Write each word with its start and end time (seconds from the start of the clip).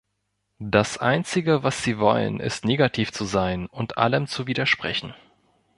Das 0.57 0.97
einzige, 0.97 1.61
was 1.61 1.83
sie 1.83 1.99
wollen, 1.99 2.39
ist 2.39 2.65
negativ 2.65 3.11
zu 3.11 3.23
sein 3.23 3.67
und 3.67 3.99
allem 3.99 4.25
zu 4.25 4.47
widersprechen. 4.47 5.13